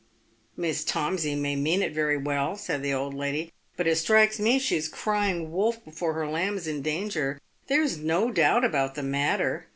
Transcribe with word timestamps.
"Miss 0.57 0.83
Tomsey 0.83 1.35
may 1.35 1.55
mean 1.55 1.83
it 1.83 1.93
very 1.93 2.17
well," 2.17 2.55
said 2.57 2.81
the 2.81 2.91
old 2.91 3.13
lady," 3.13 3.53
but 3.77 3.85
it 3.85 3.97
strikes 3.97 4.39
me 4.39 4.57
she 4.57 4.75
is' 4.75 4.87
crying 5.07 5.51
wolf 5.51 5.85
before 5.85 6.13
her 6.15 6.25
lamb's 6.27 6.65
in 6.65 6.81
danger. 6.81 7.39
There's 7.67 7.99
no 7.99 8.31
doubt 8.31 8.65
about 8.65 8.95
the 8.95 9.03
matter. 9.03 9.67